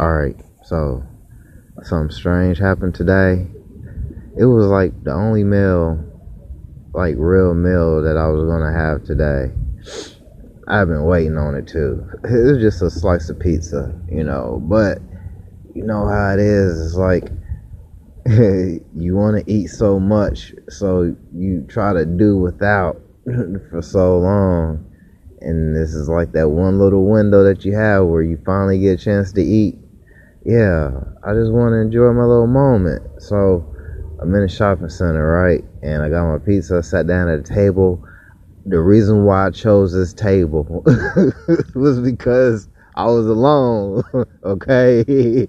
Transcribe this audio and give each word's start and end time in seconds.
Alright, 0.00 0.36
so 0.64 1.04
something 1.82 2.10
strange 2.10 2.56
happened 2.56 2.94
today. 2.94 3.46
It 4.38 4.46
was 4.46 4.64
like 4.64 5.04
the 5.04 5.12
only 5.12 5.44
meal, 5.44 6.02
like 6.94 7.16
real 7.18 7.52
meal 7.52 8.00
that 8.00 8.16
I 8.16 8.28
was 8.28 8.48
gonna 8.48 8.72
have 8.72 9.04
today. 9.04 9.52
I've 10.66 10.88
been 10.88 11.04
waiting 11.04 11.36
on 11.36 11.54
it 11.54 11.68
too. 11.68 12.02
It 12.24 12.30
was 12.30 12.62
just 12.62 12.80
a 12.80 12.88
slice 12.88 13.28
of 13.28 13.38
pizza, 13.40 13.94
you 14.10 14.24
know, 14.24 14.62
but 14.64 15.02
you 15.74 15.82
know 15.84 16.08
how 16.08 16.32
it 16.32 16.40
is. 16.40 16.80
It's 16.80 16.96
like 16.96 17.30
you 18.96 19.16
want 19.16 19.44
to 19.44 19.52
eat 19.52 19.66
so 19.66 20.00
much, 20.00 20.54
so 20.70 21.14
you 21.34 21.66
try 21.68 21.92
to 21.92 22.06
do 22.06 22.38
without 22.38 22.98
for 23.70 23.82
so 23.82 24.18
long. 24.18 24.86
And 25.42 25.76
this 25.76 25.92
is 25.92 26.08
like 26.08 26.32
that 26.32 26.48
one 26.48 26.78
little 26.78 27.04
window 27.04 27.44
that 27.44 27.66
you 27.66 27.74
have 27.74 28.06
where 28.06 28.22
you 28.22 28.38
finally 28.46 28.78
get 28.80 28.98
a 28.98 29.02
chance 29.02 29.32
to 29.32 29.42
eat. 29.42 29.78
Yeah, 30.44 30.90
I 31.22 31.34
just 31.34 31.52
want 31.52 31.72
to 31.72 31.80
enjoy 31.80 32.12
my 32.12 32.24
little 32.24 32.46
moment. 32.46 33.22
So 33.22 33.66
I'm 34.20 34.34
in 34.34 34.42
a 34.42 34.48
shopping 34.48 34.88
center, 34.88 35.26
right? 35.26 35.62
And 35.82 36.02
I 36.02 36.08
got 36.08 36.30
my 36.30 36.38
pizza, 36.38 36.78
I 36.78 36.80
sat 36.80 37.06
down 37.06 37.28
at 37.28 37.38
a 37.38 37.42
table. 37.42 38.02
The 38.64 38.80
reason 38.80 39.24
why 39.24 39.46
I 39.46 39.50
chose 39.50 39.92
this 39.92 40.14
table 40.14 40.64
was 41.74 42.00
because 42.00 42.68
I 42.94 43.06
was 43.06 43.26
alone, 43.26 44.02
okay? 44.44 45.46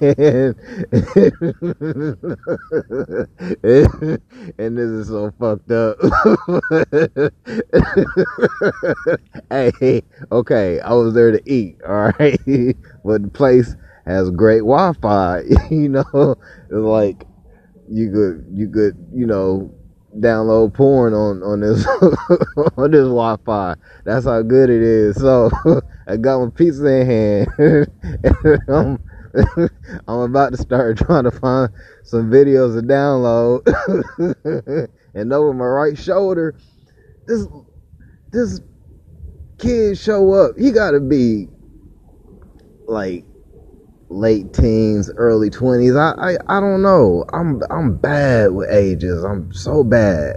And, 0.00 0.56
and 4.58 4.78
this 4.78 4.90
is 4.90 5.08
so 5.08 5.32
fucked 5.38 5.70
up. 5.70 5.96
hey, 9.50 10.02
okay, 10.32 10.80
I 10.80 10.92
was 10.92 11.14
there 11.14 11.32
to 11.32 11.42
eat, 11.50 11.76
all 11.86 12.12
right? 12.18 12.40
But 13.04 13.22
the 13.22 13.30
place 13.32 13.74
has 14.06 14.30
great 14.30 14.60
Wi-Fi, 14.60 15.42
you 15.70 15.88
know? 15.88 16.36
Like 16.70 17.26
you 17.88 18.10
could 18.10 18.46
you 18.50 18.68
could, 18.68 18.96
you 19.12 19.26
know, 19.26 19.74
download 20.18 20.72
porn 20.72 21.12
on 21.12 21.42
on 21.42 21.60
this 21.60 21.86
on 22.76 22.90
this 22.90 23.04
Wi-Fi. 23.04 23.74
That's 24.04 24.26
how 24.26 24.42
good 24.42 24.70
it 24.70 24.82
is. 24.82 25.16
So 25.16 25.50
I 26.06 26.16
got 26.16 26.40
my 26.40 26.50
pizza 26.50 26.86
in 26.86 27.06
hand. 27.06 28.58
I'm, 28.68 28.98
I'm 30.06 30.18
about 30.20 30.52
to 30.52 30.58
start 30.58 30.98
trying 30.98 31.24
to 31.24 31.30
find 31.30 31.70
some 32.04 32.30
videos 32.30 32.80
to 32.80 32.86
download. 32.86 33.64
and 35.14 35.32
over 35.32 35.52
my 35.52 35.64
right 35.64 35.98
shoulder, 35.98 36.54
this 37.26 37.46
this 38.30 38.60
kid 39.58 39.98
show 39.98 40.32
up. 40.32 40.56
He 40.58 40.70
gotta 40.70 41.00
be 41.00 41.48
like 42.86 43.24
late 44.14 44.52
teens, 44.52 45.10
early 45.16 45.50
twenties. 45.50 45.96
I, 45.96 46.12
I 46.12 46.36
I 46.48 46.60
don't 46.60 46.82
know. 46.82 47.24
I'm 47.32 47.60
I'm 47.70 47.96
bad 47.96 48.52
with 48.52 48.70
ages. 48.70 49.24
I'm 49.24 49.52
so 49.52 49.82
bad 49.84 50.36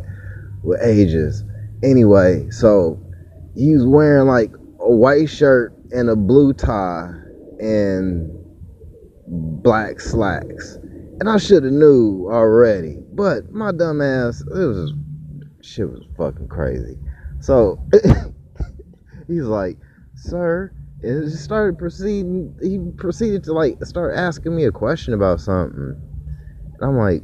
with 0.63 0.81
ages. 0.81 1.43
Anyway, 1.83 2.49
so 2.49 2.99
he's 3.55 3.85
wearing 3.85 4.27
like 4.27 4.51
a 4.79 4.91
white 4.91 5.29
shirt 5.29 5.73
and 5.91 6.09
a 6.09 6.15
blue 6.15 6.53
tie 6.53 7.13
and 7.59 8.31
black 9.27 9.99
slacks. 9.99 10.75
And 11.19 11.29
I 11.29 11.37
should 11.37 11.63
have 11.63 11.73
knew 11.73 12.27
already. 12.31 12.97
But 13.13 13.51
my 13.51 13.71
dumb 13.71 14.01
ass, 14.01 14.41
it 14.41 14.53
was 14.53 14.93
shit 15.61 15.89
was 15.89 16.03
fucking 16.17 16.47
crazy. 16.47 16.97
So 17.39 17.79
he's 19.27 19.43
like, 19.43 19.77
sir, 20.15 20.71
and 21.03 21.29
just 21.29 21.43
started 21.43 21.77
proceeding 21.77 22.55
he 22.61 22.79
proceeded 22.97 23.43
to 23.45 23.53
like 23.53 23.83
start 23.85 24.15
asking 24.15 24.55
me 24.55 24.65
a 24.65 24.71
question 24.71 25.13
about 25.13 25.39
something. 25.39 25.95
And 26.79 26.81
I'm 26.81 26.97
like, 26.97 27.23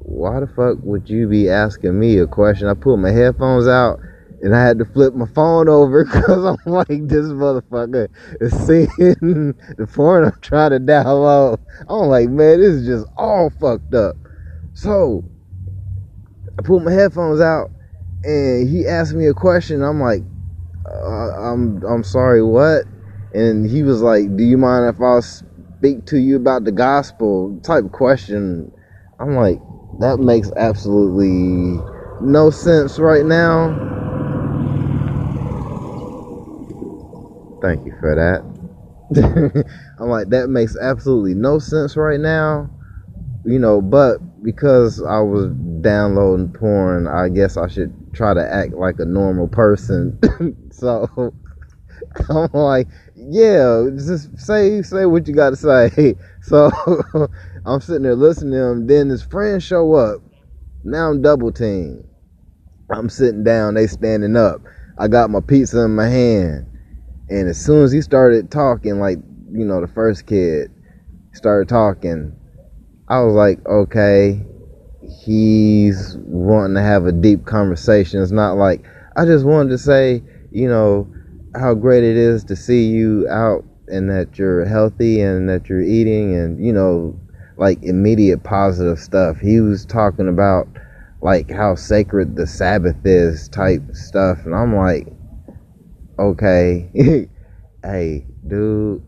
why 0.00 0.40
the 0.40 0.46
fuck 0.46 0.78
would 0.82 1.08
you 1.10 1.28
be 1.28 1.48
asking 1.48 1.98
me 1.98 2.18
a 2.18 2.26
question? 2.26 2.68
I 2.68 2.74
pulled 2.74 3.00
my 3.00 3.10
headphones 3.10 3.66
out 3.66 3.98
and 4.42 4.54
I 4.54 4.64
had 4.64 4.78
to 4.78 4.84
flip 4.84 5.14
my 5.14 5.26
phone 5.26 5.68
over 5.68 6.04
because 6.06 6.44
I'm 6.44 6.72
like, 6.72 6.86
this 6.88 7.26
motherfucker 7.26 8.08
is 8.40 8.52
seeing 8.66 8.88
the 9.76 9.88
porn 9.92 10.24
I'm 10.24 10.38
trying 10.40 10.70
to 10.70 10.78
download. 10.78 11.58
I'm 11.88 12.08
like, 12.08 12.28
man, 12.28 12.60
this 12.60 12.74
is 12.74 12.86
just 12.86 13.06
all 13.16 13.50
fucked 13.50 13.94
up. 13.94 14.16
So 14.74 15.24
I 16.58 16.62
pulled 16.62 16.84
my 16.84 16.92
headphones 16.92 17.40
out 17.40 17.70
and 18.22 18.68
he 18.68 18.86
asked 18.86 19.14
me 19.14 19.26
a 19.26 19.34
question. 19.34 19.82
I'm 19.82 20.00
like, 20.00 20.22
I'm 20.86 21.82
I'm 21.84 22.04
sorry, 22.04 22.42
what? 22.42 22.84
And 23.34 23.68
he 23.68 23.82
was 23.82 24.02
like, 24.02 24.36
do 24.36 24.44
you 24.44 24.56
mind 24.56 24.94
if 24.94 25.00
I 25.00 25.20
speak 25.20 26.06
to 26.06 26.18
you 26.18 26.36
about 26.36 26.64
the 26.64 26.72
gospel? 26.72 27.60
Type 27.62 27.90
question. 27.92 28.72
I'm 29.18 29.34
like, 29.34 29.60
that 30.00 30.18
makes 30.18 30.50
absolutely 30.56 31.82
no 32.20 32.50
sense 32.50 32.98
right 32.98 33.24
now. 33.24 33.74
Thank 37.60 37.86
you 37.86 37.94
for 38.00 38.14
that. 38.14 38.44
I'm 39.98 40.08
like, 40.08 40.28
that 40.30 40.48
makes 40.48 40.76
absolutely 40.76 41.34
no 41.34 41.58
sense 41.58 41.96
right 41.96 42.20
now. 42.20 42.70
You 43.44 43.58
know, 43.58 43.80
but 43.80 44.18
because 44.42 45.02
I 45.02 45.20
was 45.20 45.52
downloading 45.80 46.52
porn, 46.52 47.06
I 47.06 47.28
guess 47.28 47.56
I 47.56 47.68
should 47.68 48.05
try 48.16 48.34
to 48.34 48.52
act 48.52 48.72
like 48.72 48.98
a 48.98 49.04
normal 49.04 49.48
person. 49.48 50.18
so 50.70 51.32
I'm 52.28 52.50
like, 52.52 52.88
yeah, 53.14 53.86
just 53.94 54.38
say 54.38 54.82
say 54.82 55.06
what 55.06 55.28
you 55.28 55.34
got 55.34 55.50
to 55.50 55.56
say. 55.56 56.14
So 56.42 56.70
I'm 57.64 57.80
sitting 57.80 58.04
there 58.04 58.14
listening 58.14 58.52
to 58.52 58.66
him. 58.66 58.86
Then 58.86 59.08
his 59.08 59.20
friends 59.20 59.64
show 59.64 59.94
up. 59.94 60.20
Now 60.84 61.10
I'm 61.10 61.20
double 61.20 61.50
teamed. 61.50 62.04
I'm 62.88 63.08
sitting 63.08 63.42
down. 63.42 63.74
They 63.74 63.88
standing 63.88 64.36
up. 64.36 64.60
I 64.96 65.08
got 65.08 65.30
my 65.30 65.40
pizza 65.40 65.80
in 65.80 65.96
my 65.96 66.08
hand. 66.08 66.68
And 67.28 67.48
as 67.48 67.58
soon 67.58 67.82
as 67.82 67.90
he 67.90 68.00
started 68.00 68.52
talking, 68.52 69.00
like 69.00 69.18
you 69.50 69.64
know, 69.64 69.80
the 69.80 69.88
first 69.88 70.26
kid 70.26 70.70
started 71.34 71.68
talking, 71.68 72.36
I 73.08 73.20
was 73.22 73.34
like, 73.34 73.66
okay, 73.66 74.46
he's 75.08 76.16
wanting 76.18 76.74
to 76.74 76.82
have 76.82 77.06
a 77.06 77.12
deep 77.12 77.44
conversation. 77.44 78.22
It's 78.22 78.32
not 78.32 78.54
like 78.54 78.84
I 79.16 79.24
just 79.24 79.44
wanted 79.44 79.70
to 79.70 79.78
say, 79.78 80.22
you 80.50 80.68
know, 80.68 81.08
how 81.54 81.74
great 81.74 82.04
it 82.04 82.16
is 82.16 82.44
to 82.44 82.56
see 82.56 82.86
you 82.86 83.28
out 83.28 83.64
and 83.88 84.10
that 84.10 84.38
you're 84.38 84.64
healthy 84.64 85.20
and 85.20 85.48
that 85.48 85.68
you're 85.68 85.82
eating 85.82 86.34
and 86.34 86.64
you 86.64 86.72
know, 86.72 87.18
like 87.56 87.82
immediate 87.82 88.42
positive 88.42 88.98
stuff. 88.98 89.38
He 89.38 89.60
was 89.60 89.84
talking 89.86 90.28
about 90.28 90.68
like 91.22 91.50
how 91.50 91.74
sacred 91.74 92.36
the 92.36 92.46
Sabbath 92.46 92.96
is 93.04 93.48
type 93.48 93.82
stuff 93.92 94.44
and 94.44 94.54
I'm 94.54 94.74
like, 94.76 95.08
okay, 96.18 96.90
hey, 97.82 98.26
dude, 98.46 99.02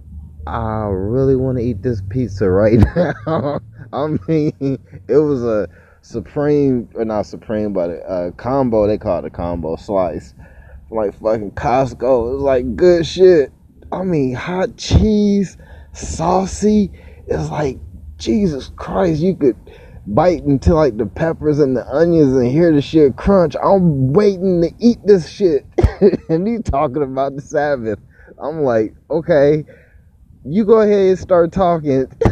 I 0.47 0.85
really 0.87 1.37
want 1.37 1.59
to 1.59 1.65
eat 1.65 1.83
this 1.83 2.03
pizza 2.09 2.49
right 2.49 2.79
now. 3.27 3.61
I 3.93 4.07
mean, 4.29 4.79
it 5.09 5.17
was 5.17 5.43
a 5.45 5.69
supreme, 6.03 6.89
or 6.95 7.05
not 7.05 7.27
supreme, 7.27 7.73
but 7.73 7.91
a, 7.91 8.27
a 8.27 8.33
combo. 8.33 8.87
They 8.87 8.99
call 8.99 9.19
it 9.19 9.25
a 9.25 9.31
combo 9.31 9.77
slice, 9.77 10.35
like 10.91 11.15
fucking 11.15 11.53
Costco. 11.53 12.31
It 12.31 12.35
was 12.35 12.43
like 12.43 12.77
good 12.77 13.07
shit. 13.07 13.53
I 13.91 14.03
mean, 14.03 14.35
hot 14.35 14.77
cheese, 14.77 15.57
saucy. 15.93 16.91
It's 17.27 17.51
like 17.51 17.79
Jesus 18.19 18.71
Christ. 18.77 19.21
You 19.21 19.37
could 19.37 19.57
bite 20.07 20.43
into 20.45 20.75
like 20.75 20.97
the 20.97 21.07
peppers 21.07 21.59
and 21.59 21.77
the 21.77 21.87
onions 21.87 22.35
and 22.35 22.51
hear 22.51 22.73
the 22.73 22.83
shit 22.83 23.17
crunch. 23.17 23.55
I'm 23.63 24.13
waiting 24.13 24.63
to 24.63 24.71
eat 24.79 24.99
this 25.05 25.29
shit, 25.29 25.67
and 26.29 26.47
he 26.47 26.59
talking 26.59 27.03
about 27.03 27.37
the 27.37 27.43
Sabbath. 27.43 27.99
I'm 28.43 28.63
like, 28.63 28.95
okay, 29.11 29.65
you 30.45 30.65
go 30.65 30.81
ahead 30.81 31.09
and 31.09 31.19
start 31.19 31.53
talking. 31.53 32.07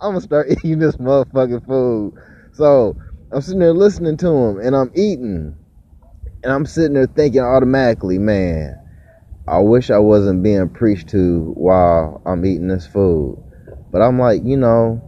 I'm 0.00 0.14
gonna 0.14 0.20
start 0.20 0.48
eating 0.64 0.80
this 0.80 0.96
motherfucking 0.96 1.66
food. 1.66 2.14
So 2.52 2.96
I'm 3.32 3.40
sitting 3.40 3.60
there 3.60 3.72
listening 3.72 4.18
to 4.18 4.28
him 4.28 4.60
and 4.60 4.76
I'm 4.76 4.90
eating. 4.94 5.56
And 6.42 6.52
I'm 6.52 6.66
sitting 6.66 6.92
there 6.92 7.06
thinking 7.06 7.40
automatically, 7.40 8.18
man, 8.18 8.78
I 9.48 9.58
wish 9.58 9.90
I 9.90 9.98
wasn't 9.98 10.42
being 10.42 10.68
preached 10.68 11.08
to 11.10 11.52
while 11.56 12.20
I'm 12.26 12.44
eating 12.44 12.68
this 12.68 12.86
food. 12.86 13.42
But 13.90 14.02
I'm 14.02 14.18
like, 14.18 14.42
you 14.44 14.58
know, 14.58 15.00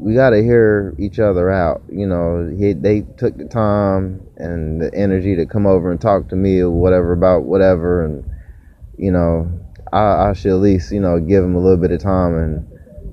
we 0.00 0.14
got 0.14 0.30
to 0.30 0.42
hear 0.42 0.96
each 0.98 1.20
other 1.20 1.50
out. 1.52 1.82
You 1.88 2.06
know, 2.08 2.52
he, 2.58 2.72
they 2.72 3.02
took 3.16 3.36
the 3.36 3.44
time 3.44 4.26
and 4.38 4.80
the 4.80 4.92
energy 4.92 5.36
to 5.36 5.46
come 5.46 5.66
over 5.66 5.92
and 5.92 6.00
talk 6.00 6.30
to 6.30 6.36
me 6.36 6.58
or 6.60 6.70
whatever 6.70 7.12
about 7.12 7.44
whatever. 7.44 8.04
And, 8.04 8.24
you 8.98 9.12
know, 9.12 9.48
I, 9.92 10.30
I 10.30 10.32
should 10.32 10.50
at 10.50 10.60
least, 10.60 10.90
you 10.90 11.00
know, 11.00 11.20
give 11.20 11.42
them 11.42 11.54
a 11.54 11.60
little 11.60 11.76
bit 11.76 11.92
of 11.92 12.00
time 12.00 12.36
and, 12.36 12.66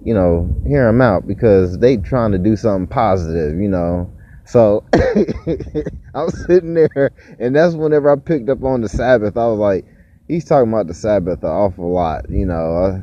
you 0.04 0.16
know, 0.16 0.50
hear 0.66 0.88
them 0.88 1.02
out 1.02 1.28
because 1.28 1.78
they 1.78 1.98
trying 1.98 2.32
to 2.32 2.40
do 2.40 2.56
something 2.56 2.88
positive, 2.88 3.60
you 3.60 3.70
know. 3.70 4.12
So 4.50 4.84
I 4.96 6.24
was 6.24 6.44
sitting 6.48 6.74
there, 6.74 7.12
and 7.40 7.56
that's 7.56 7.76
whenever 7.76 8.12
I 8.12 8.16
picked 8.16 8.50
up 8.50 8.64
on 8.64 8.82
the 8.82 8.90
Sabbath. 8.90 9.38
I 9.38 9.46
was 9.46 9.60
like, 9.60 9.86
he's 10.28 10.44
talking 10.44 10.74
about 10.74 10.88
the 10.88 10.96
Sabbath 10.96 11.44
an 11.44 11.50
awful 11.50 11.94
lot, 11.94 12.28
you 12.32 12.48
know. 12.48 12.56
Uh, 12.56 13.02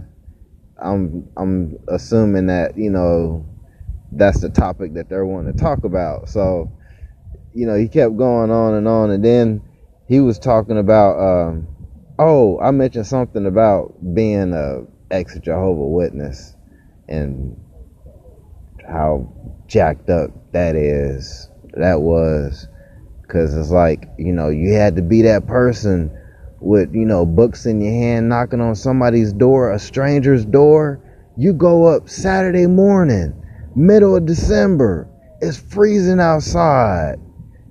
I'm 0.84 1.30
I'm 1.36 1.78
assuming 1.86 2.46
that 2.46 2.76
you 2.76 2.90
know 2.90 3.46
that's 4.10 4.40
the 4.40 4.50
topic 4.50 4.94
that 4.94 5.08
they're 5.08 5.24
wanting 5.24 5.52
to 5.54 5.58
talk 5.58 5.84
about. 5.84 6.28
So 6.28 6.68
you 7.54 7.64
know 7.66 7.76
he 7.76 7.86
kept 7.86 8.16
going 8.16 8.50
on 8.50 8.74
and 8.74 8.88
on, 8.88 9.10
and 9.12 9.24
then 9.24 9.62
he 10.08 10.18
was 10.18 10.40
talking 10.40 10.78
about. 10.78 11.16
Um, 11.20 11.68
oh, 12.18 12.58
I 12.58 12.72
mentioned 12.72 13.06
something 13.06 13.46
about 13.46 13.94
being 14.14 14.52
a 14.52 14.84
ex 15.12 15.38
Jehovah 15.38 15.86
Witness 15.86 16.56
and 17.06 17.56
how 18.88 19.28
jacked 19.66 20.10
up 20.10 20.30
that 20.52 20.76
is. 20.76 21.50
That 21.74 22.00
was. 22.00 22.68
Because 23.22 23.56
it's 23.56 23.70
like 23.70 24.08
you 24.18 24.32
know 24.32 24.48
you 24.48 24.72
had 24.74 24.96
to 24.96 25.02
be 25.02 25.22
that 25.22 25.46
person 25.46 26.16
with 26.60 26.94
you 26.94 27.04
know 27.04 27.26
books 27.26 27.66
in 27.66 27.80
your 27.80 27.92
hand 27.92 28.28
knocking 28.28 28.60
on 28.60 28.74
somebody's 28.74 29.32
door 29.32 29.72
a 29.72 29.78
stranger's 29.78 30.44
door. 30.44 31.00
You 31.36 31.52
go 31.52 31.84
up 31.84 32.08
saturday 32.08 32.66
morning 32.66 33.34
middle 33.74 34.16
of 34.16 34.24
december 34.24 35.06
it's 35.42 35.58
freezing 35.58 36.20
outside. 36.20 37.16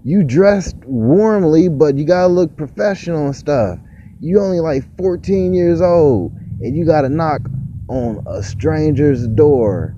You 0.03 0.23
dressed 0.23 0.75
warmly 0.85 1.67
but 1.69 1.97
you 1.97 2.05
gotta 2.05 2.31
look 2.31 2.55
professional 2.55 3.25
and 3.25 3.35
stuff. 3.35 3.79
You 4.19 4.39
only 4.39 4.59
like 4.59 4.83
14 4.97 5.53
years 5.53 5.81
old 5.81 6.33
and 6.61 6.75
you 6.75 6.85
gotta 6.85 7.09
knock 7.09 7.41
on 7.87 8.23
a 8.27 8.43
stranger's 8.43 9.27
door 9.27 9.95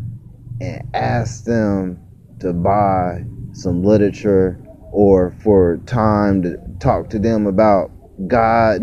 and 0.59 0.83
ask 0.93 1.43
them 1.43 1.99
to 2.39 2.53
buy 2.53 3.25
some 3.53 3.83
literature 3.83 4.59
or 4.91 5.31
for 5.31 5.77
time 5.85 6.41
to 6.43 6.57
talk 6.79 7.09
to 7.09 7.19
them 7.19 7.47
about 7.47 7.91
God. 8.27 8.81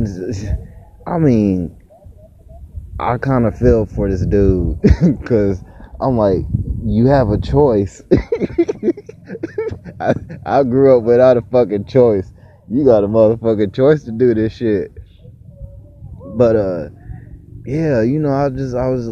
I 1.06 1.18
mean, 1.18 1.76
I 2.98 3.18
kind 3.18 3.46
of 3.46 3.58
feel 3.58 3.86
for 3.86 4.08
this 4.10 4.24
dude 4.26 4.80
because 5.20 5.62
I'm 6.00 6.16
like, 6.16 6.46
you 6.84 7.06
have 7.06 7.30
a 7.30 7.38
choice. 7.38 8.02
I, 10.00 10.14
I 10.46 10.62
grew 10.62 10.98
up 10.98 11.04
without 11.04 11.36
a 11.36 11.42
fucking 11.42 11.86
choice. 11.86 12.32
You 12.70 12.84
got 12.84 13.04
a 13.04 13.08
motherfucking 13.08 13.74
choice 13.74 14.04
to 14.04 14.12
do 14.12 14.34
this 14.34 14.54
shit. 14.54 14.96
But 16.36 16.56
uh, 16.56 16.88
yeah, 17.66 18.02
you 18.02 18.18
know, 18.18 18.32
I 18.32 18.48
just 18.50 18.74
I 18.74 18.88
was 18.88 19.10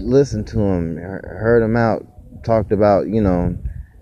listening 0.00 0.44
to 0.46 0.60
him, 0.60 0.96
heard 0.96 1.62
him 1.62 1.76
out, 1.76 2.06
talked 2.44 2.72
about 2.72 3.08
you 3.08 3.20
know 3.20 3.56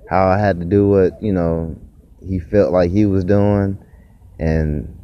how 0.09 0.29
I 0.29 0.39
had 0.39 0.61
to 0.61 0.67
do 0.67 0.89
what 0.89 1.23
you 1.23 1.33
know 1.33 1.77
he 2.21 2.39
felt 2.39 2.73
like 2.73 2.91
he 2.91 3.07
was 3.07 3.25
doing, 3.25 3.79
and 4.39 4.97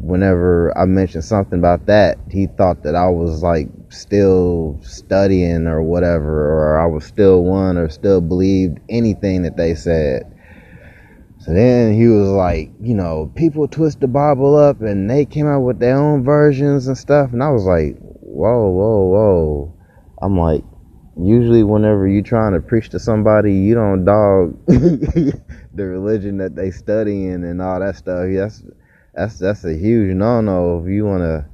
whenever 0.00 0.76
I 0.76 0.84
mentioned 0.84 1.24
something 1.24 1.58
about 1.58 1.86
that, 1.86 2.18
he 2.30 2.46
thought 2.46 2.82
that 2.82 2.94
I 2.94 3.08
was 3.08 3.42
like 3.42 3.68
still 3.88 4.78
studying 4.82 5.66
or 5.66 5.82
whatever, 5.82 6.50
or 6.50 6.80
I 6.80 6.86
was 6.86 7.04
still 7.04 7.44
one 7.44 7.78
or 7.78 7.88
still 7.88 8.20
believed 8.20 8.78
anything 8.88 9.42
that 9.42 9.56
they 9.56 9.74
said. 9.74 10.28
So 11.38 11.52
then 11.52 11.94
he 11.94 12.06
was 12.06 12.28
like, 12.28 12.70
you 12.80 12.94
know, 12.94 13.32
people 13.34 13.66
twist 13.66 14.00
the 14.00 14.06
Bible 14.06 14.56
up 14.56 14.80
and 14.80 15.10
they 15.10 15.24
came 15.24 15.48
out 15.48 15.62
with 15.62 15.80
their 15.80 15.96
own 15.96 16.22
versions 16.22 16.86
and 16.86 16.96
stuff. 16.96 17.32
And 17.32 17.42
I 17.42 17.50
was 17.50 17.64
like, 17.64 17.96
whoa, 18.32 18.68
whoa, 18.70 19.04
whoa. 19.04 19.74
I'm 20.20 20.38
like, 20.38 20.64
usually 21.16 21.62
whenever 21.62 22.06
you're 22.08 22.22
trying 22.22 22.54
to 22.54 22.60
preach 22.60 22.88
to 22.90 22.98
somebody, 22.98 23.52
you 23.54 23.74
don't 23.74 24.04
dog 24.04 24.58
the 24.66 25.42
religion 25.76 26.38
that 26.38 26.56
they 26.56 26.70
studying 26.70 27.44
and 27.44 27.60
all 27.60 27.80
that 27.80 27.96
stuff. 27.96 28.26
That's 28.32 28.62
that's 29.14 29.38
that's 29.38 29.64
a 29.64 29.74
huge 29.74 30.14
no 30.16 30.40
no 30.40 30.80
if 30.80 30.88
you 30.88 31.04
want 31.04 31.22
to 31.22 31.46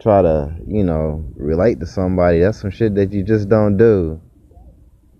try 0.00 0.22
to 0.22 0.56
you 0.66 0.84
know 0.84 1.24
relate 1.36 1.80
to 1.80 1.86
somebody. 1.86 2.40
That's 2.40 2.60
some 2.60 2.70
shit 2.70 2.94
that 2.94 3.12
you 3.12 3.22
just 3.22 3.48
don't 3.48 3.76
do. 3.76 4.20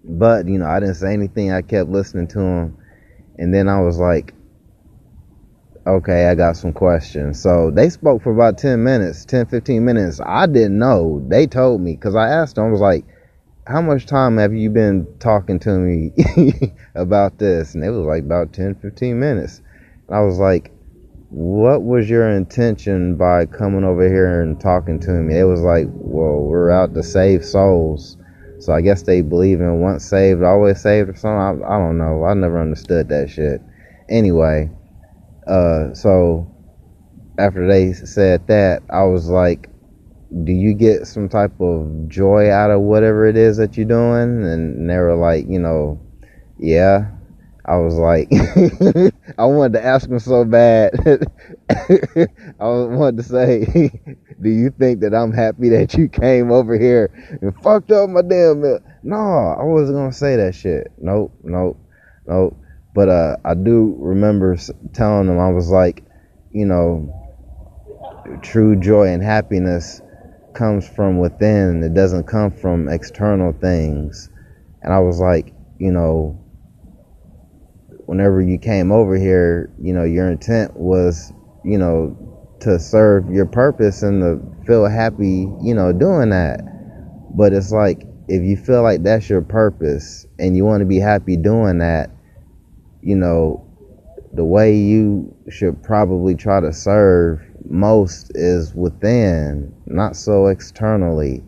But 0.05 0.47
you 0.47 0.59
know, 0.59 0.67
I 0.67 0.81
didn't 0.81 0.95
say 0.95 1.13
anything. 1.13 1.53
I 1.53 1.63
kept 1.63 1.91
listening 1.91 2.29
to 2.29 2.41
him, 2.41 2.79
and 3.37 3.53
then 3.53 3.69
I 3.69 3.81
was 3.81 3.99
like, 3.99 4.33
okay, 5.87 6.27
I 6.27 6.35
got 6.35 6.57
some 6.57 6.73
questions. 6.73 7.41
So 7.41 7.71
they 7.71 7.89
spoke 7.89 8.23
for 8.23 8.33
about 8.33 8.59
10 8.59 8.83
minutes, 8.83 9.25
10, 9.25 9.47
15 9.47 9.85
minutes. 9.85 10.21
I 10.25 10.47
didn't 10.47 10.79
know. 10.79 11.25
They 11.29 11.47
told 11.47 11.81
me 11.81 11.95
because 11.95 12.15
I 12.15 12.29
asked 12.29 12.57
them, 12.57 12.67
I 12.67 12.71
was 12.71 12.81
like, 12.81 13.05
how 13.67 13.81
much 13.81 14.07
time 14.07 14.39
have 14.39 14.55
you 14.55 14.71
been 14.71 15.07
talking 15.19 15.59
to 15.61 15.71
me 15.71 16.13
about 16.95 17.39
this? 17.39 17.75
And 17.75 17.85
it 17.85 17.91
was 17.91 18.07
like 18.07 18.23
about 18.23 18.53
10, 18.53 18.77
15 18.77 19.19
minutes. 19.19 19.61
And 20.09 20.17
I 20.17 20.21
was 20.21 20.39
like, 20.39 20.73
what 21.31 21.83
was 21.83 22.09
your 22.09 22.31
intention 22.31 23.17
by 23.17 23.47
coming 23.47 23.85
over 23.85 24.09
here 24.09 24.43
and 24.43 24.61
talking 24.61 25.01
to 25.01 25.11
me? 25.11 25.39
It 25.39 25.45
was 25.45 25.61
like, 25.61 25.87
well, 25.91 26.41
we're 26.43 26.71
out 26.71 26.95
to 26.95 27.03
save 27.03 27.45
souls. 27.45 28.17
So 28.59 28.73
I 28.73 28.81
guess 28.81 29.03
they 29.03 29.21
believe 29.21 29.61
in 29.61 29.81
once 29.81 30.05
saved, 30.05 30.43
always 30.43 30.81
saved 30.81 31.11
or 31.11 31.17
something. 31.17 31.63
I, 31.65 31.75
I 31.75 31.79
don't 31.79 31.99
know. 31.99 32.25
I 32.25 32.35
never 32.35 32.61
understood 32.61 33.09
that 33.09 33.29
shit. 33.29 33.61
Anyway, 34.09 34.71
uh, 35.47 35.95
so 35.95 36.53
after 37.39 37.67
they 37.67 37.93
said 37.93 38.47
that, 38.49 38.83
I 38.91 39.05
was 39.05 39.29
like, 39.29 39.71
do 40.45 40.53
you 40.53 40.75
get 40.75 41.07
some 41.07 41.29
type 41.29 41.61
of 41.61 42.09
joy 42.09 42.51
out 42.51 42.71
of 42.71 42.81
whatever 42.81 43.27
it 43.27 43.37
is 43.37 43.57
that 43.59 43.77
you're 43.77 43.87
doing? 43.87 44.45
And 44.45 44.89
they 44.89 44.97
were 44.97 45.15
like, 45.17 45.47
you 45.49 45.59
know, 45.59 46.01
yeah. 46.59 47.13
I 47.69 47.79
was 47.79 47.95
like, 47.95 48.29
I 49.39 49.45
wanted 49.45 49.73
to 49.73 49.85
ask 49.85 50.09
him 50.09 50.21
so 50.21 50.45
bad. 50.45 50.93
I 51.69 52.29
wanted 52.61 53.17
to 53.17 53.23
say, 53.25 53.91
do 54.41 54.49
you 54.49 54.71
think 54.71 55.01
that 55.01 55.13
I'm 55.15 55.33
happy 55.33 55.69
that 55.71 55.95
you 55.95 56.09
came 56.09 56.53
over 56.53 56.79
here 56.79 57.11
and 57.43 57.53
fucked 57.63 57.91
up 57.91 58.09
my 58.09 58.23
damn 58.23 58.61
milk? 58.61 58.83
No, 59.03 59.17
I 59.17 59.65
wasn't 59.65 59.99
gonna 59.99 60.13
say 60.13 60.37
that 60.37 60.55
shit. 60.55 60.93
Nope, 60.99 61.33
nope, 61.43 61.77
nope. 62.29 62.57
But 62.97 63.11
uh, 63.11 63.37
I 63.45 63.53
do 63.53 63.95
remember 63.99 64.57
telling 64.95 65.29
him 65.29 65.39
I 65.39 65.51
was 65.51 65.71
like, 65.71 66.03
you 66.51 66.65
know, 66.65 67.13
true 68.41 68.75
joy 68.75 69.09
and 69.09 69.23
happiness 69.23 70.01
comes 70.55 70.89
from 70.89 71.19
within. 71.19 71.83
It 71.85 71.93
doesn't 71.93 72.25
come 72.27 72.51
from 72.51 72.89
external 72.89 73.53
things. 73.53 74.31
And 74.81 74.95
I 74.95 75.01
was 75.01 75.21
like, 75.21 75.53
you 75.79 75.93
know, 75.93 76.43
whenever 78.07 78.41
you 78.41 78.57
came 78.57 78.91
over 78.91 79.15
here, 79.19 79.71
you 79.79 79.93
know, 79.93 80.05
your 80.05 80.31
intent 80.31 80.75
was, 80.75 81.35
you 81.67 81.77
know, 81.77 82.17
to 82.61 82.79
serve 82.79 83.29
your 83.29 83.45
purpose 83.45 84.03
and 84.03 84.23
to 84.23 84.67
feel 84.67 84.87
happy, 84.87 85.47
you 85.61 85.75
know, 85.75 85.93
doing 85.93 86.31
that. 86.31 86.63
But 87.37 87.53
it's 87.53 87.73
like, 87.73 88.05
if 88.27 88.43
you 88.43 88.57
feel 88.57 88.83
like 88.83 89.03
that's 89.03 89.29
your 89.29 89.43
purpose 89.43 90.25
and 90.39 90.57
you 90.57 90.65
want 90.65 90.81
to 90.81 90.87
be 90.87 90.99
happy 90.99 91.37
doing 91.37 91.77
that, 91.79 92.16
you 93.07 93.15
know, 93.15 93.65
the 94.33 94.45
way 94.45 94.75
you 94.75 95.33
should 95.49 95.81
probably 95.81 96.35
try 96.35 96.59
to 96.59 96.73
serve 96.73 97.41
most 97.71 98.33
is 98.35 98.75
within, 98.75 99.73
not 99.87 100.17
so 100.17 100.49
externally. 100.49 101.45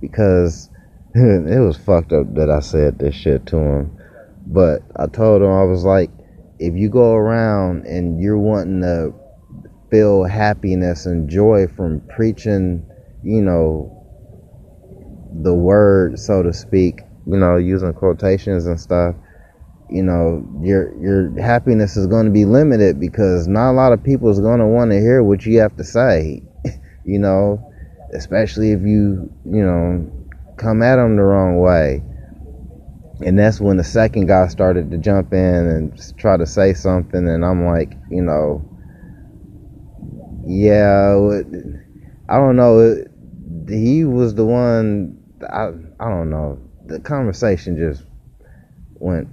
Because 0.00 0.70
it 1.14 1.60
was 1.64 1.76
fucked 1.76 2.12
up 2.12 2.34
that 2.34 2.50
I 2.50 2.58
said 2.58 2.98
this 2.98 3.14
shit 3.14 3.46
to 3.46 3.56
him. 3.56 3.98
But 4.44 4.82
I 4.96 5.06
told 5.06 5.40
him, 5.40 5.52
I 5.52 5.62
was 5.62 5.84
like, 5.84 6.10
if 6.58 6.74
you 6.74 6.88
go 6.88 7.12
around 7.12 7.86
and 7.86 8.20
you're 8.20 8.36
wanting 8.36 8.80
to 8.80 9.14
feel 9.92 10.24
happiness 10.24 11.06
and 11.06 11.30
joy 11.30 11.68
from 11.68 12.02
preaching, 12.08 12.84
you 13.22 13.40
know, 13.40 13.94
the 15.42 15.54
word, 15.54 16.18
so 16.18 16.42
to 16.42 16.52
speak, 16.52 17.02
you 17.24 17.36
know, 17.36 17.56
using 17.56 17.92
quotations 17.92 18.66
and 18.66 18.80
stuff, 18.80 19.14
you 19.90 20.02
know, 20.02 20.46
your 20.60 20.94
your 20.98 21.40
happiness 21.40 21.96
is 21.96 22.06
going 22.06 22.26
to 22.26 22.30
be 22.32 22.44
limited 22.44 23.00
because 23.00 23.48
not 23.48 23.70
a 23.70 23.72
lot 23.72 23.92
of 23.92 24.02
people 24.02 24.28
is 24.28 24.40
going 24.40 24.60
to 24.60 24.66
want 24.66 24.90
to 24.90 25.00
hear 25.00 25.22
what 25.22 25.46
you 25.46 25.58
have 25.60 25.76
to 25.76 25.84
say, 25.84 26.42
you 27.04 27.18
know, 27.18 27.72
especially 28.12 28.72
if 28.72 28.82
you, 28.82 29.30
you 29.44 29.64
know, 29.64 30.10
come 30.56 30.82
at 30.82 30.96
them 30.96 31.16
the 31.16 31.22
wrong 31.22 31.58
way. 31.58 32.02
And 33.24 33.38
that's 33.38 33.60
when 33.60 33.78
the 33.78 33.84
second 33.84 34.26
guy 34.26 34.46
started 34.48 34.90
to 34.90 34.98
jump 34.98 35.32
in 35.32 35.38
and 35.38 36.18
try 36.18 36.36
to 36.36 36.46
say 36.46 36.72
something, 36.74 37.26
and 37.28 37.44
I'm 37.44 37.64
like, 37.64 37.96
you 38.10 38.22
know, 38.22 38.64
yeah, 40.46 41.16
I 42.28 42.36
don't 42.36 42.56
know. 42.56 43.04
He 43.68 44.04
was 44.04 44.34
the 44.34 44.44
one. 44.44 45.18
I 45.42 45.72
I 45.98 46.08
don't 46.10 46.30
know. 46.30 46.60
The 46.86 47.00
conversation 47.00 47.76
just 47.76 48.04
went 49.00 49.28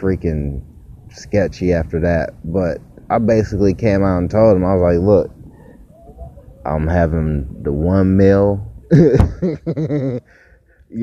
freaking 0.00 0.62
sketchy 1.10 1.72
after 1.72 2.00
that. 2.00 2.30
But 2.44 2.78
I 3.10 3.18
basically 3.18 3.74
came 3.74 4.02
out 4.02 4.18
and 4.18 4.30
told 4.30 4.56
him, 4.56 4.64
I 4.64 4.74
was 4.74 4.82
like, 4.82 5.04
look, 5.04 5.30
I'm 6.64 6.86
having 6.86 7.62
the 7.62 7.72
one 7.72 8.16
meal, 8.16 8.66
you 8.92 10.20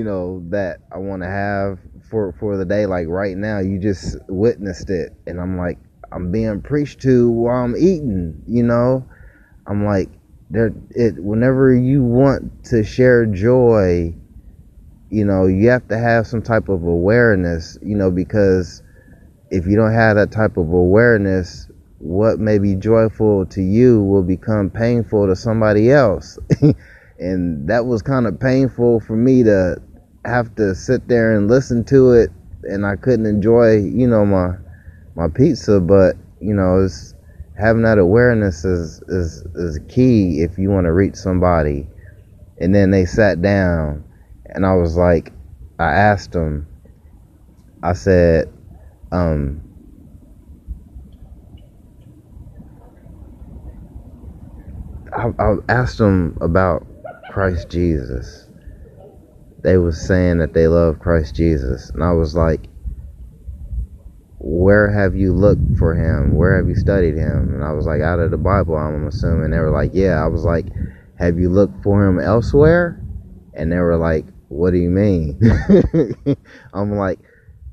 know, 0.04 0.44
that 0.50 0.80
I 0.92 0.98
want 0.98 1.24
to 1.24 1.28
have 1.28 1.80
for, 2.10 2.34
for 2.40 2.58
the 2.58 2.66
day. 2.66 2.86
Like 2.86 3.08
right 3.08 3.38
now, 3.38 3.60
you 3.60 3.80
just 3.80 4.18
witnessed 4.28 4.90
it. 4.90 5.14
And 5.26 5.40
I'm 5.40 5.58
like, 5.58 5.78
I'm 6.12 6.32
being 6.32 6.62
preached 6.62 7.02
to 7.02 7.30
while 7.30 7.64
I'm 7.64 7.76
eating, 7.76 8.42
you 8.48 8.64
know? 8.64 9.06
I'm 9.68 9.86
like, 9.86 10.10
there 10.50 10.72
it 10.92 11.22
whenever 11.22 11.76
you 11.76 12.02
want 12.02 12.64
to 12.64 12.84
share 12.84 13.26
joy 13.26 14.14
you 15.10 15.26
know 15.26 15.46
you 15.46 15.70
have 15.70 15.88
to 15.88 15.98
have 15.98 16.26
some 16.26 16.42
type 16.42 16.70
of 16.70 16.84
awareness 16.84 17.78
you 17.82 17.96
know 17.96 18.10
because 18.10 18.82
if 19.52 19.66
you 19.66 19.76
don't 19.76 19.94
have 19.94 20.16
that 20.16 20.32
type 20.32 20.58
of 20.58 20.72
awareness 20.72 21.70
what 22.00 22.40
may 22.40 22.60
be 22.60 22.76
joyful 22.76 23.46
to 23.46 23.62
you 23.62 24.04
will 24.04 24.24
become 24.24 24.70
painful 24.70 25.26
to 25.28 25.36
somebody 25.36 25.92
else 25.92 26.38
and 27.20 27.68
that 27.68 27.86
was 27.86 28.02
kind 28.02 28.28
of 28.28 28.40
painful 28.40 29.00
for 29.00 29.16
me 29.16 29.44
to 29.44 29.76
have 30.26 30.54
to 30.56 30.76
sit 30.76 31.08
there 31.08 31.36
and 31.36 31.48
listen 31.48 31.84
to 31.84 32.12
it 32.12 32.30
and 32.64 32.86
I 32.86 32.96
couldn't 32.96 33.26
enjoy 33.26 33.78
you 33.78 34.08
know 34.08 34.26
my 34.26 34.52
my 35.16 35.28
pizza 35.28 35.80
but 35.80 36.16
you 36.40 36.54
know 36.54 36.84
it's 36.84 37.16
having 37.58 37.82
that 37.82 37.98
awareness 37.98 38.64
is 38.64 39.02
is 39.08 39.44
is 39.56 39.80
key 39.90 40.42
if 40.42 40.58
you 40.58 40.70
want 40.70 40.86
to 40.86 40.94
reach 40.94 41.16
somebody. 41.16 41.88
And 42.60 42.74
then 42.74 42.92
they 42.92 43.06
sat 43.06 43.42
down, 43.42 44.04
and 44.46 44.66
I 44.66 44.74
was 44.74 44.98
like, 44.98 45.32
I 45.78 45.92
asked 45.92 46.32
them, 46.32 46.68
I 47.84 47.94
said, 47.94 48.52
um, 49.12 49.62
I, 55.14 55.32
I 55.40 55.56
asked 55.70 55.98
them 55.98 56.38
about 56.42 56.86
Christ 57.32 57.70
Jesus. 57.70 58.48
They 59.64 59.78
was 59.78 60.00
saying 60.00 60.38
that 60.40 60.54
they 60.54 60.68
love 60.68 61.00
Christ 61.00 61.36
Jesus, 61.36 61.90
and 61.92 62.04
I 62.04 62.14
was 62.14 62.36
like, 62.36 62.70
where 64.40 64.92
have 64.92 65.16
you 65.16 65.34
looked 65.34 65.78
for 65.78 65.96
him? 65.96 66.36
Where 66.36 66.58
have 66.58 66.68
you 66.70 66.76
studied 66.76 67.16
him? 67.16 67.54
And 67.56 67.64
I 67.64 67.74
was 67.74 67.86
like, 67.86 68.02
out 68.02 68.20
of 68.20 68.32
the 68.32 68.38
Bible, 68.38 68.76
I'm 68.76 69.08
assuming. 69.08 69.52
They 69.52 69.60
were 69.60 69.72
like, 69.72 69.92
yeah. 69.94 70.24
I 70.24 70.28
was 70.28 70.44
like, 70.44 70.68
have 71.18 71.40
you 71.40 71.50
looked 71.50 71.84
for 71.84 72.06
him 72.06 72.20
elsewhere? 72.20 73.04
And 73.56 73.72
they 73.72 73.80
were 73.80 73.98
like, 73.98 74.26
what 74.50 74.72
do 74.72 74.78
you 74.78 74.90
mean? 74.90 75.40
I'm 76.74 76.96
like, 76.96 77.20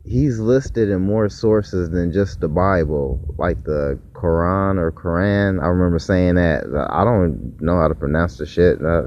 he's 0.05 0.39
listed 0.39 0.91
in 0.91 1.01
more 1.01 1.29
sources 1.29 1.91
than 1.91 2.13
just 2.13 2.41
the 2.41 2.49
Bible, 2.49 3.21
like 3.39 3.65
the 3.65 3.99
Quran 4.13 4.79
or 4.79 4.93
Quran. 4.93 5.63
I 5.63 5.69
remember 5.69 5.99
saying 5.99 6.35
that. 6.35 6.65
I 6.91 7.05
don't 7.05 7.61
know 7.61 7.79
how 7.81 7.89
to 7.89 7.95
pronounce 7.95 8.37
the 8.37 8.47
shit. 8.47 8.85
Uh, 8.85 9.05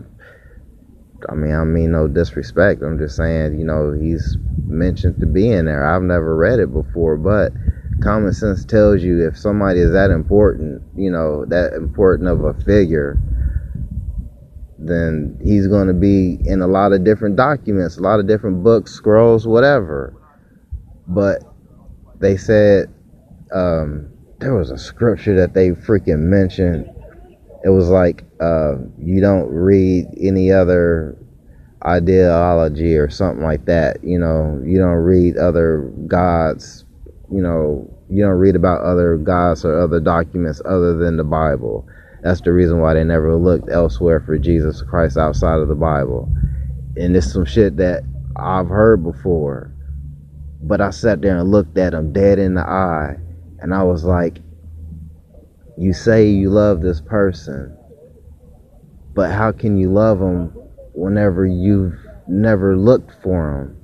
I 1.30 1.36
mean, 1.36 1.54
I 1.54 1.64
mean 1.64 1.92
no 1.92 2.08
disrespect. 2.08 2.82
I'm 2.82 2.98
just 2.98 3.16
saying, 3.16 3.60
you 3.60 3.66
know, 3.66 3.92
he's 3.92 4.38
mentioned 4.68 5.20
to 5.20 5.26
be 5.26 5.52
in 5.52 5.66
there. 5.66 5.86
I've 5.86 6.02
never 6.02 6.36
read 6.36 6.60
it 6.60 6.74
before, 6.74 7.18
but 7.18 7.52
common 8.02 8.34
sense 8.34 8.66
tells 8.66 9.04
you 9.04 9.26
if 9.28 9.38
somebody 9.38 9.80
is 9.80 9.92
that 9.94 10.12
important, 10.12 10.82
you 10.96 11.12
know, 11.12 11.46
that 11.46 11.74
important 11.74 12.30
of 12.30 12.44
a 12.44 12.54
figure, 12.54 13.20
then 14.80 15.40
he's 15.44 15.68
going 15.68 15.88
to 15.88 15.94
be 15.94 16.38
in 16.46 16.62
a 16.62 16.68
lot 16.68 16.92
of 16.92 17.04
different 17.04 17.36
documents, 17.36 17.98
a 17.98 18.02
lot 18.02 18.20
of 18.20 18.28
different 18.28 18.64
books, 18.64 18.92
scrolls, 18.92 19.48
whatever. 19.48 20.14
But 21.08 21.44
they 22.20 22.38
said 22.38 22.94
um, 23.54 24.12
there 24.40 24.54
was 24.56 24.72
a 24.72 24.78
scripture 24.78 25.36
that 25.36 25.54
they 25.54 25.72
freaking 25.72 26.20
mentioned. 26.20 26.90
It 27.64 27.70
was 27.70 27.90
like 27.90 28.24
uh, 28.40 28.76
you 29.00 29.22
don't 29.22 29.50
read 29.50 30.06
any 30.20 30.52
other 30.52 31.18
ideology 31.86 32.96
or 32.98 33.10
something 33.10 33.44
like 33.44 33.66
that. 33.66 34.04
You 34.04 34.20
know, 34.20 34.62
you 34.66 34.78
don't 34.78 35.04
read 35.04 35.38
other 35.38 35.92
gods, 36.08 36.86
you 37.32 37.42
know, 37.42 37.90
you 38.10 38.24
don't 38.24 38.38
read 38.38 38.56
about 38.56 38.82
other 38.82 39.18
gods 39.18 39.66
or 39.66 39.80
other 39.80 40.00
documents 40.00 40.62
other 40.66 40.96
than 40.98 41.18
the 41.18 41.24
Bible. 41.24 41.88
That's 42.24 42.42
the 42.42 42.54
reason 42.54 42.80
why 42.80 42.94
they 42.94 43.04
never 43.04 43.36
looked 43.36 43.70
elsewhere 43.70 44.20
for 44.20 44.38
Jesus 44.38 44.82
Christ 44.82 45.18
outside 45.18 45.60
of 45.60 45.68
the 45.68 45.76
Bible. 45.76 46.32
And 46.96 47.16
it's 47.16 47.32
some 47.32 47.46
shit 47.46 47.78
that 47.78 48.04
I've 48.36 48.68
heard 48.68 49.04
before. 49.04 49.74
But 50.62 50.82
I 50.82 50.90
sat 50.90 51.22
there 51.22 51.38
and 51.38 51.52
looked 51.52 51.78
at 51.78 51.94
him 51.94 52.12
dead 52.12 52.40
in 52.40 52.56
the 52.56 52.62
eye. 52.62 53.18
And 53.60 53.74
I 53.74 53.84
was 53.84 54.04
like, 54.04 54.40
You 55.78 55.94
say 55.94 56.30
you 56.30 56.50
love 56.50 56.82
this 56.82 57.02
person, 57.02 57.78
but 59.14 59.32
how 59.32 59.52
can 59.52 59.78
you 59.78 59.92
love 59.92 60.20
him 60.20 60.52
whenever 60.94 61.46
you've 61.46 62.08
never 62.28 62.78
looked 62.78 63.12
for 63.22 63.62
him. 63.62 63.78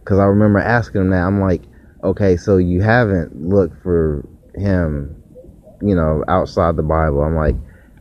Because 0.00 0.18
I 0.18 0.24
remember 0.24 0.58
asking 0.58 1.02
him 1.02 1.10
that. 1.10 1.22
I'm 1.22 1.40
like, 1.40 1.62
okay, 2.02 2.36
so 2.36 2.56
you 2.56 2.80
haven't 2.80 3.48
looked 3.48 3.82
for 3.82 4.26
him, 4.54 5.22
you 5.82 5.94
know, 5.94 6.24
outside 6.28 6.76
the 6.76 6.82
Bible. 6.82 7.22
I'm 7.22 7.36
like, 7.36 7.56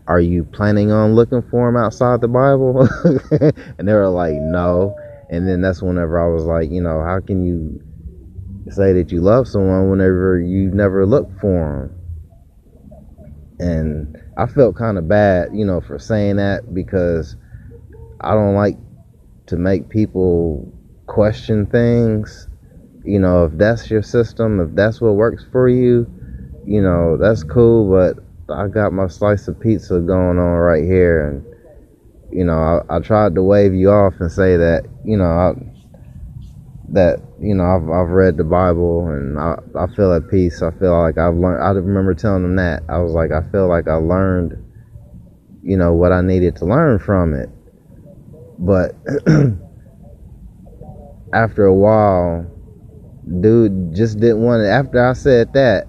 are 0.08 0.20
you 0.20 0.44
planning 0.44 0.92
on 0.92 1.16
looking 1.16 1.42
for 1.42 1.68
him 1.68 1.76
outside 1.76 2.22
the 2.22 2.28
Bible? 2.28 2.88
and 3.78 3.88
they 3.88 3.94
were 3.94 4.10
like, 4.10 4.36
no. 4.36 4.96
And 5.30 5.48
then 5.48 5.62
that's 5.62 5.82
whenever 5.82 6.20
I 6.20 6.34
was 6.34 6.46
like, 6.46 6.72
you 6.72 6.82
know, 6.82 7.04
how 7.04 7.20
can 7.20 7.46
you 7.46 7.82
say 8.72 8.94
that 8.94 9.12
you 9.12 9.22
love 9.22 9.48
someone 9.48 9.90
whenever 9.90 10.40
you 10.40 10.70
never 10.72 11.06
look 11.06 11.30
for 11.40 11.90
them. 11.90 11.94
And 13.60 14.18
I 14.38 14.46
felt 14.46 14.76
kind 14.76 14.98
of 14.98 15.08
bad, 15.08 15.50
you 15.54 15.66
know, 15.66 15.82
for 15.82 15.98
saying 15.98 16.36
that 16.38 16.74
because 16.74 17.36
I 18.22 18.34
don't 18.34 18.56
like 18.56 18.78
to 19.48 19.58
make 19.58 19.90
people 19.90 20.72
question 21.08 21.66
things. 21.66 22.48
You 23.04 23.20
know, 23.20 23.46
if 23.46 23.54
that's 23.58 23.90
your 23.90 24.04
system, 24.04 24.60
if 24.60 24.76
that's 24.76 25.02
what 25.02 25.16
works 25.16 25.46
for 25.52 25.70
you, 25.70 26.06
you 26.66 26.82
know, 26.82 27.18
that's 27.18 27.44
cool, 27.44 27.90
but 27.90 28.24
I 28.54 28.68
got 28.68 28.94
my 28.94 29.08
slice 29.08 29.48
of 29.48 29.60
pizza 29.60 30.00
going 30.00 30.38
on 30.38 30.58
right 30.58 30.84
here 30.84 31.28
and 31.28 31.46
you 32.32 32.44
know, 32.44 32.84
I, 32.90 32.98
I 32.98 33.00
tried 33.00 33.36
to 33.36 33.44
wave 33.44 33.74
you 33.74 33.90
off 33.90 34.16
and 34.20 34.32
say 34.32 34.58
that, 34.58 34.86
you 35.04 35.18
know, 35.18 35.26
I, 35.26 35.54
that 36.90 37.20
you 37.40 37.54
know 37.54 37.64
I've 37.66 37.90
I've 37.90 38.10
read 38.10 38.38
the 38.38 38.44
Bible 38.44 39.08
and 39.10 39.38
I 39.38 39.58
I 39.76 39.88
feel 39.88 40.14
at 40.14 40.30
peace. 40.30 40.62
I 40.62 40.72
feel 40.72 40.98
like 41.00 41.18
I've 41.18 41.36
learned. 41.36 41.64
I 41.64 41.70
remember 41.72 42.14
telling 42.14 42.44
them 42.44 42.56
that 42.56 42.84
I 42.90 43.00
was 43.00 43.14
like 43.14 43.32
I 43.32 43.42
feel 43.52 43.68
like 43.68 43.88
I 43.88 43.96
learned, 43.96 44.54
you 45.64 45.78
know, 45.78 45.94
what 45.94 46.12
I 46.12 46.22
needed 46.22 46.56
to 46.58 46.66
learn 46.66 47.00
from 47.00 47.34
it. 47.34 47.50
But 48.60 48.96
after 51.34 51.66
a 51.66 51.74
while, 51.74 52.46
dude 53.42 53.94
just 53.94 54.20
didn't 54.20 54.42
want 54.42 54.64
it. 54.64 54.68
After 54.68 55.06
I 55.06 55.14
said 55.14 55.54
that, 55.54 55.88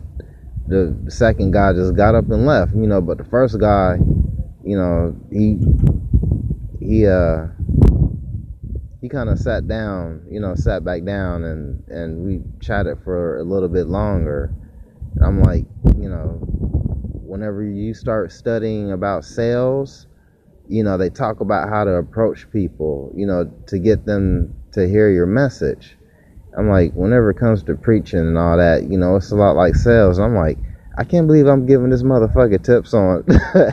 the 0.67 0.97
second 1.09 1.53
guy 1.53 1.73
just 1.73 1.97
got 1.97 2.15
up 2.15 2.29
and 2.31 2.45
left, 2.45 2.75
you 2.75 2.87
know. 2.87 3.01
But 3.01 3.19
the 3.19 3.25
first 3.25 3.59
guy, 3.61 3.99
you 4.65 4.77
know, 4.77 5.17
he 5.31 5.59
he 6.85 7.07
uh 7.07 7.47
he 9.01 9.09
kind 9.09 9.29
of 9.31 9.39
sat 9.39 9.69
down, 9.69 10.27
you 10.31 10.41
know, 10.41 10.55
sat 10.55 10.85
back 10.85 11.05
down, 11.05 11.45
and 11.45 11.85
and 11.89 12.25
we 12.25 12.41
chatted 12.61 12.99
for 13.05 13.39
a 13.39 13.45
little 13.45 13.69
bit 13.69 13.87
longer. 13.87 14.53
And 15.17 15.25
I'm 15.25 15.43
like, 15.43 15.65
you 15.97 16.09
know, 16.09 16.39
whenever 17.25 17.63
you 17.63 17.95
start 17.95 18.33
studying 18.33 18.93
about 18.93 19.25
sales 19.25 20.07
you 20.69 20.85
know, 20.85 20.99
they 20.99 21.09
talk 21.09 21.41
about 21.41 21.69
how 21.69 21.85
to 21.85 21.93
approach 21.93 22.51
people, 22.53 23.11
you 23.17 23.27
know, 23.27 23.51
to 23.67 23.79
get 23.79 24.05
them 24.05 24.55
to 24.73 24.87
hear 24.87 25.11
your 25.11 25.27
message. 25.27 25.97
I'm 26.57 26.69
like, 26.69 26.93
whenever 26.93 27.31
it 27.31 27.39
comes 27.39 27.63
to 27.65 27.75
preaching 27.75 28.21
and 28.21 28.39
all 28.39 28.57
that, 28.59 28.85
you 28.85 28.99
know, 28.99 29.17
it's 29.17 29.33
a 29.33 29.37
lot 29.37 29.57
like 29.57 29.75
sales. 29.75 30.19
I'm 30.19 30.35
like, 30.35 30.59
I 30.99 31.05
can't 31.05 31.27
believe 31.27 31.47
I'm 31.47 31.67
giving 31.67 31.91
this 31.91 32.03
motherfucker 32.03 32.63
tips 32.63 32.93
on 32.93 33.25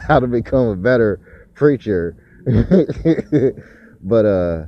how 0.07 0.19
to 0.19 0.27
become 0.27 0.67
a 0.67 0.75
better 0.75 1.19
preacher. 1.53 2.15
but 4.01 4.25
uh 4.25 4.65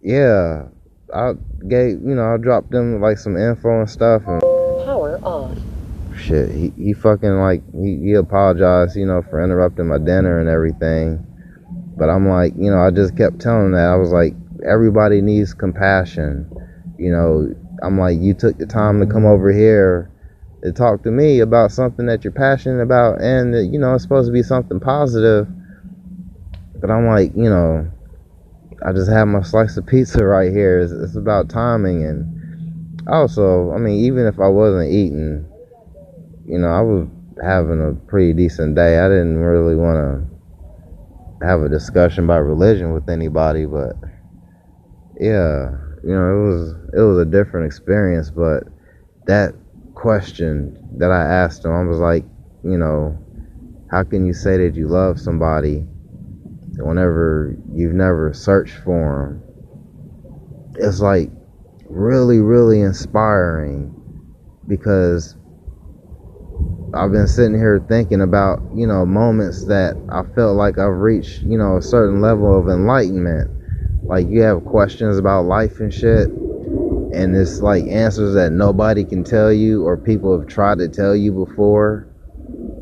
yeah, 0.00 0.68
I 1.14 1.32
gave 1.68 2.00
you 2.02 2.14
know, 2.14 2.34
I 2.34 2.36
dropped 2.36 2.70
them 2.70 3.00
like 3.00 3.18
some 3.18 3.36
info 3.36 3.80
and 3.80 3.90
stuff 3.90 4.22
and 4.26 4.40
power 4.84 5.18
off. 5.22 5.58
Shit, 6.16 6.50
he, 6.50 6.72
he 6.76 6.92
fucking 6.92 7.38
like 7.38 7.62
he, 7.72 7.98
he 8.02 8.12
apologized, 8.14 8.96
you 8.96 9.06
know, 9.06 9.22
for 9.22 9.42
interrupting 9.42 9.88
my 9.88 9.98
dinner 9.98 10.40
and 10.40 10.48
everything. 10.48 11.24
But 11.96 12.10
I'm 12.10 12.28
like, 12.28 12.54
you 12.56 12.70
know, 12.70 12.80
I 12.80 12.90
just 12.90 13.16
kept 13.16 13.40
telling 13.40 13.72
that. 13.72 13.86
I 13.86 13.96
was 13.96 14.12
like, 14.12 14.34
everybody 14.68 15.20
needs 15.20 15.54
compassion. 15.54 16.50
You 16.98 17.12
know, 17.12 17.54
I'm 17.82 17.98
like, 17.98 18.18
you 18.20 18.34
took 18.34 18.58
the 18.58 18.66
time 18.66 19.00
to 19.00 19.06
come 19.06 19.26
over 19.26 19.52
here 19.52 20.10
to 20.62 20.72
talk 20.72 21.02
to 21.04 21.10
me 21.10 21.40
about 21.40 21.70
something 21.70 22.06
that 22.06 22.24
you're 22.24 22.32
passionate 22.32 22.82
about 22.82 23.20
and 23.20 23.54
that, 23.54 23.64
you 23.64 23.78
know, 23.78 23.94
it's 23.94 24.02
supposed 24.02 24.28
to 24.28 24.32
be 24.32 24.42
something 24.42 24.80
positive. 24.80 25.46
But 26.80 26.90
I'm 26.90 27.06
like, 27.06 27.32
you 27.36 27.50
know, 27.50 27.90
I 28.84 28.92
just 28.92 29.10
have 29.10 29.28
my 29.28 29.42
slice 29.42 29.76
of 29.76 29.86
pizza 29.86 30.24
right 30.24 30.52
here. 30.52 30.78
It's, 30.80 30.92
it's 30.92 31.16
about 31.16 31.48
timing. 31.48 32.04
And 32.04 33.02
also, 33.08 33.72
I 33.72 33.78
mean, 33.78 34.04
even 34.04 34.26
if 34.26 34.38
I 34.38 34.48
wasn't 34.48 34.92
eating, 34.92 35.46
you 36.46 36.58
know, 36.58 36.68
I 36.68 36.80
was 36.80 37.08
having 37.42 37.80
a 37.80 37.94
pretty 38.08 38.32
decent 38.32 38.74
day. 38.76 38.98
I 38.98 39.08
didn't 39.08 39.38
really 39.38 39.76
want 39.76 39.96
to 41.40 41.46
have 41.46 41.62
a 41.62 41.68
discussion 41.68 42.24
about 42.24 42.40
religion 42.40 42.92
with 42.92 43.08
anybody, 43.08 43.66
but 43.66 43.96
yeah, 45.20 45.70
you 46.04 46.14
know, 46.14 46.30
it 46.30 46.46
was 46.48 46.74
it 46.94 47.00
was 47.00 47.18
a 47.18 47.24
different 47.24 47.66
experience. 47.66 48.30
But 48.30 48.64
that 49.26 49.54
question 49.94 50.78
that 50.98 51.10
I 51.10 51.22
asked 51.22 51.64
him, 51.64 51.72
I 51.72 51.82
was 51.84 51.98
like, 51.98 52.24
you 52.62 52.78
know, 52.78 53.18
how 53.90 54.04
can 54.04 54.24
you 54.26 54.32
say 54.32 54.56
that 54.58 54.76
you 54.76 54.88
love 54.88 55.18
somebody 55.20 55.86
whenever 56.84 57.56
you've 57.72 57.94
never 57.94 58.32
searched 58.32 58.76
for 58.84 59.40
them, 59.42 60.74
it's 60.76 61.00
like 61.00 61.30
really, 61.88 62.38
really 62.38 62.80
inspiring 62.80 63.94
because 64.66 65.36
I've 66.94 67.12
been 67.12 67.26
sitting 67.26 67.58
here 67.58 67.84
thinking 67.88 68.20
about, 68.20 68.60
you 68.74 68.86
know, 68.86 69.04
moments 69.04 69.66
that 69.66 69.96
I 70.08 70.22
felt 70.34 70.56
like 70.56 70.78
I've 70.78 70.98
reached, 70.98 71.42
you 71.42 71.58
know, 71.58 71.76
a 71.76 71.82
certain 71.82 72.20
level 72.20 72.58
of 72.58 72.68
enlightenment. 72.68 73.50
Like 74.04 74.26
you 74.28 74.40
have 74.42 74.64
questions 74.64 75.18
about 75.18 75.42
life 75.42 75.80
and 75.80 75.92
shit, 75.92 76.28
and 76.28 77.36
it's 77.36 77.60
like 77.60 77.84
answers 77.84 78.34
that 78.34 78.52
nobody 78.52 79.04
can 79.04 79.22
tell 79.22 79.52
you 79.52 79.84
or 79.84 79.96
people 79.96 80.38
have 80.38 80.48
tried 80.48 80.78
to 80.78 80.88
tell 80.88 81.14
you 81.14 81.32
before, 81.32 82.08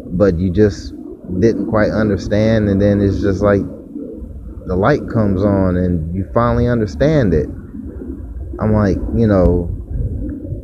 but 0.06 0.38
you 0.38 0.50
just 0.50 0.94
didn't 1.40 1.68
quite 1.68 1.90
understand, 1.90 2.68
and 2.68 2.80
then 2.80 3.00
it's 3.00 3.20
just 3.20 3.42
like 3.42 3.62
the 4.66 4.76
light 4.76 5.08
comes 5.08 5.44
on 5.44 5.76
and 5.76 6.14
you 6.14 6.28
finally 6.34 6.66
understand 6.66 7.32
it. 7.32 7.46
I'm 8.58 8.72
like, 8.72 8.96
you 9.16 9.26
know, 9.26 9.70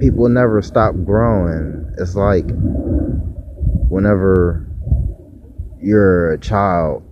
people 0.00 0.28
never 0.28 0.60
stop 0.60 0.94
growing. 1.04 1.92
It's 1.98 2.16
like 2.16 2.44
whenever 3.88 4.66
you're 5.80 6.32
a 6.32 6.38
child 6.38 7.02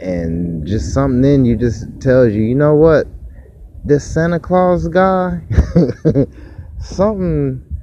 and 0.00 0.66
just 0.66 0.92
something 0.92 1.24
in 1.24 1.44
you 1.44 1.56
just 1.56 1.86
tells 2.00 2.32
you, 2.32 2.42
you 2.42 2.54
know 2.54 2.74
what? 2.74 3.06
This 3.84 4.04
Santa 4.04 4.40
Claus 4.40 4.88
guy, 4.88 5.42
something 6.80 7.73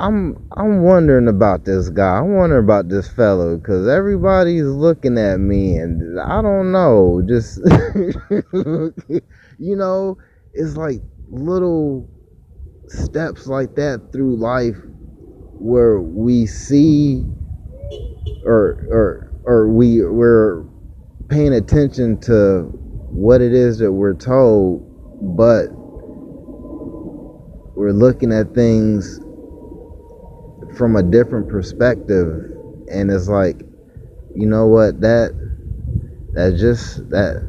I'm 0.00 0.36
I'm 0.56 0.82
wondering 0.82 1.28
about 1.28 1.64
this 1.64 1.88
guy. 1.88 2.18
I'm 2.18 2.36
wondering 2.36 2.64
about 2.64 2.88
this 2.88 3.08
fellow 3.08 3.56
because 3.56 3.88
everybody's 3.88 4.64
looking 4.64 5.18
at 5.18 5.38
me, 5.38 5.76
and 5.76 6.20
I 6.20 6.40
don't 6.40 6.70
know. 6.70 7.20
Just 7.26 7.58
you 9.58 9.76
know, 9.76 10.16
it's 10.52 10.76
like 10.76 11.00
little 11.30 12.08
steps 12.86 13.48
like 13.48 13.74
that 13.74 14.12
through 14.12 14.36
life 14.36 14.76
where 15.58 16.00
we 16.00 16.46
see 16.46 17.24
or 18.44 18.86
or 18.90 19.32
or 19.44 19.68
we 19.68 20.04
we're 20.04 20.64
paying 21.28 21.54
attention 21.54 22.18
to 22.20 22.62
what 23.10 23.40
it 23.40 23.52
is 23.52 23.78
that 23.78 23.92
we're 23.92 24.14
told, 24.14 24.80
but 25.36 25.66
we're 27.76 27.92
looking 27.92 28.32
at 28.32 28.54
things 28.54 29.20
from 30.78 30.96
a 30.96 31.02
different 31.02 31.48
perspective 31.48 32.56
and 32.88 33.10
it's 33.10 33.28
like 33.28 33.60
you 34.34 34.46
know 34.46 34.66
what 34.66 35.00
that 35.00 35.32
that 36.34 36.56
just 36.56 37.10
that 37.10 37.42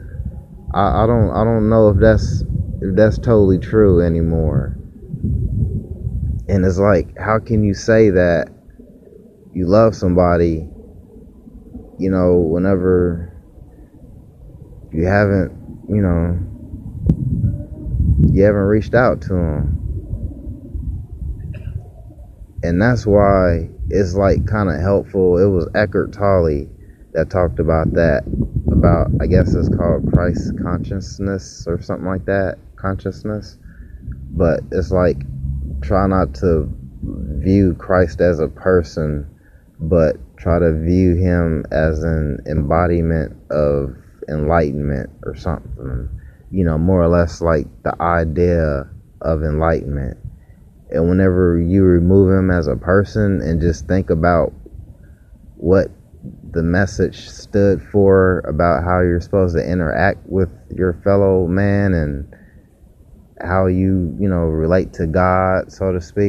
I, 0.73 1.03
I 1.03 1.07
don't 1.07 1.29
I 1.29 1.43
don't 1.43 1.69
know 1.69 1.89
if 1.89 1.97
that's 1.97 2.43
if 2.81 2.95
that's 2.95 3.17
totally 3.17 3.59
true 3.59 4.01
anymore. 4.01 4.75
And 6.47 6.65
it's 6.65 6.79
like 6.79 7.15
how 7.17 7.39
can 7.39 7.63
you 7.63 7.73
say 7.73 8.09
that 8.09 8.49
you 9.53 9.67
love 9.67 9.95
somebody 9.95 10.67
you 11.99 12.09
know 12.09 12.37
whenever 12.37 13.31
you 14.91 15.05
haven't 15.05 15.51
you 15.87 16.01
know 16.01 16.39
you 18.31 18.43
haven't 18.43 18.61
reached 18.61 18.95
out 18.95 19.21
to 19.21 19.29
them 19.29 19.88
and 22.63 22.81
that's 22.81 23.05
why 23.05 23.69
it's 23.89 24.15
like 24.15 24.45
kind 24.45 24.69
of 24.69 24.79
helpful. 24.81 25.37
It 25.37 25.49
was 25.49 25.69
Eckhart 25.75 26.13
Tolle 26.13 26.67
that 27.13 27.29
talked 27.29 27.59
about 27.59 27.93
that. 27.93 28.23
About 28.71 29.11
I 29.19 29.25
guess 29.27 29.55
it's 29.55 29.69
called 29.69 30.05
Christ 30.13 30.53
consciousness 30.61 31.65
or 31.67 31.81
something 31.81 32.07
like 32.07 32.25
that. 32.25 32.57
Consciousness, 32.75 33.57
but 34.31 34.61
it's 34.71 34.91
like 34.91 35.25
try 35.81 36.05
not 36.07 36.33
to 36.35 36.69
view 37.03 37.73
Christ 37.75 38.21
as 38.21 38.39
a 38.39 38.47
person, 38.47 39.27
but 39.79 40.17
try 40.37 40.59
to 40.59 40.73
view 40.73 41.15
him 41.15 41.65
as 41.71 42.03
an 42.03 42.39
embodiment 42.47 43.35
of 43.49 43.95
enlightenment 44.29 45.09
or 45.23 45.35
something. 45.35 46.09
You 46.51 46.63
know, 46.65 46.77
more 46.77 47.01
or 47.01 47.07
less 47.07 47.41
like 47.41 47.67
the 47.83 47.99
idea 48.01 48.87
of 49.21 49.43
enlightenment 49.43 50.17
and 50.91 51.09
whenever 51.09 51.59
you 51.59 51.83
remove 51.83 52.31
him 52.37 52.51
as 52.51 52.67
a 52.67 52.75
person 52.75 53.41
and 53.41 53.61
just 53.61 53.87
think 53.87 54.09
about 54.09 54.53
what 55.55 55.89
the 56.51 56.63
message 56.63 57.29
stood 57.29 57.81
for 57.81 58.39
about 58.39 58.83
how 58.83 58.99
you're 58.99 59.21
supposed 59.21 59.55
to 59.55 59.65
interact 59.65 60.19
with 60.25 60.51
your 60.75 60.93
fellow 61.03 61.47
man 61.47 61.93
and 61.93 62.27
how 63.41 63.67
you, 63.67 64.15
you 64.19 64.27
know, 64.27 64.45
relate 64.45 64.93
to 64.93 65.07
God, 65.07 65.71
so 65.71 65.93
to 65.93 66.01
speak, 66.01 66.27